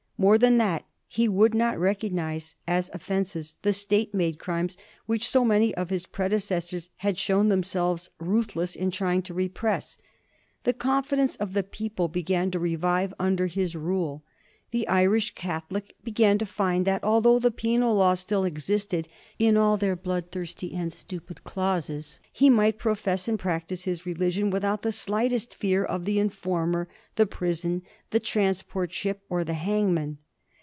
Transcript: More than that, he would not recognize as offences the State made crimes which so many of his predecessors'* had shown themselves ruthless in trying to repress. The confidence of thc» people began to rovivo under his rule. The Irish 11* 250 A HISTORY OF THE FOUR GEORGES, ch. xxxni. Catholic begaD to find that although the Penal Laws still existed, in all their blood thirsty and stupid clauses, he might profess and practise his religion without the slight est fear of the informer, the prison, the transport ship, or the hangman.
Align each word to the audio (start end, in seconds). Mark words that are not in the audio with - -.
More 0.19 0.37
than 0.37 0.59
that, 0.59 0.85
he 1.07 1.27
would 1.27 1.55
not 1.55 1.79
recognize 1.79 2.55
as 2.67 2.91
offences 2.93 3.55
the 3.63 3.73
State 3.73 4.13
made 4.13 4.37
crimes 4.37 4.77
which 5.07 5.27
so 5.27 5.43
many 5.43 5.73
of 5.73 5.89
his 5.89 6.05
predecessors'* 6.05 6.91
had 6.97 7.17
shown 7.17 7.49
themselves 7.49 8.11
ruthless 8.19 8.75
in 8.75 8.91
trying 8.91 9.23
to 9.23 9.33
repress. 9.33 9.97
The 10.63 10.73
confidence 10.73 11.37
of 11.37 11.53
thc» 11.53 11.71
people 11.71 12.07
began 12.07 12.51
to 12.51 12.59
rovivo 12.59 13.13
under 13.19 13.47
his 13.47 13.75
rule. 13.75 14.23
The 14.69 14.87
Irish 14.87 15.35
11* 15.35 15.35
250 15.35 15.35
A 15.35 15.35
HISTORY 15.35 15.35
OF 15.35 15.35
THE 15.35 15.35
FOUR 15.35 15.35
GEORGES, 15.35 15.35
ch. 15.35 15.35
xxxni. 15.35 15.35
Catholic 15.35 15.95
begaD 16.05 16.39
to 16.39 16.45
find 16.45 16.87
that 16.87 17.03
although 17.03 17.39
the 17.39 17.51
Penal 17.51 17.95
Laws 17.95 18.19
still 18.21 18.43
existed, 18.45 19.07
in 19.37 19.57
all 19.57 19.75
their 19.75 19.95
blood 19.97 20.31
thirsty 20.31 20.73
and 20.73 20.93
stupid 20.93 21.43
clauses, 21.43 22.19
he 22.31 22.49
might 22.49 22.79
profess 22.79 23.27
and 23.27 23.37
practise 23.37 23.83
his 23.83 24.05
religion 24.05 24.49
without 24.49 24.83
the 24.83 24.93
slight 24.93 25.33
est 25.33 25.53
fear 25.53 25.83
of 25.83 26.05
the 26.05 26.19
informer, 26.19 26.87
the 27.15 27.25
prison, 27.25 27.81
the 28.11 28.21
transport 28.21 28.93
ship, 28.93 29.19
or 29.27 29.43
the 29.43 29.55
hangman. 29.55 30.19